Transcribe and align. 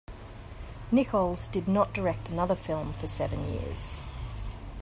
Nichols 0.91 1.47
did 1.47 1.67
not 1.67 1.93
direct 1.93 2.31
another 2.31 2.55
film 2.55 2.91
for 2.91 3.05
seven 3.05 3.53
years. 3.53 4.01